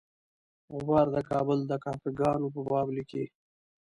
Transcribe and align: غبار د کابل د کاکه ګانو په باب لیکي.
غبار 0.75 1.07
د 1.15 1.17
کابل 1.29 1.59
د 1.67 1.71
کاکه 1.83 2.09
ګانو 2.19 2.47
په 2.55 2.61
باب 2.69 2.87
لیکي. 2.97 3.25